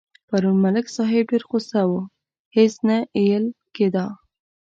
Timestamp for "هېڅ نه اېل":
2.55-3.45